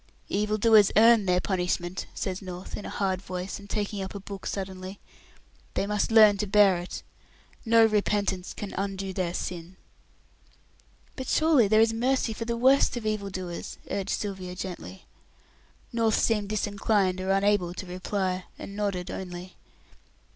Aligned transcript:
"Evil 0.29 0.57
doers 0.57 0.91
earn 0.97 1.27
their 1.27 1.39
punishment," 1.39 2.07
says 2.15 2.41
North, 2.41 2.75
in 2.75 2.87
a 2.87 2.89
hard 2.89 3.21
voice, 3.21 3.59
and 3.59 3.69
taking 3.69 4.01
up 4.01 4.15
a 4.15 4.19
book 4.19 4.47
suddenly. 4.47 4.99
"They 5.75 5.85
must 5.85 6.09
learn 6.11 6.37
to 6.37 6.47
bear 6.47 6.77
it. 6.79 7.03
No 7.67 7.85
repentance 7.85 8.55
can 8.55 8.73
undo 8.79 9.13
their 9.13 9.35
sin." 9.35 9.75
"But 11.15 11.27
surely 11.27 11.67
there 11.67 11.81
is 11.81 11.93
mercy 11.93 12.33
for 12.33 12.45
the 12.45 12.57
worst 12.57 12.97
of 12.97 13.05
evil 13.05 13.29
doers," 13.29 13.77
urged 13.91 14.09
Sylvia, 14.09 14.55
gently. 14.55 15.05
North 15.93 16.17
seemed 16.17 16.49
disinclined 16.49 17.21
or 17.21 17.29
unable 17.29 17.71
to 17.75 17.85
reply, 17.85 18.45
and 18.57 18.75
nodded 18.75 19.11
only. 19.11 19.55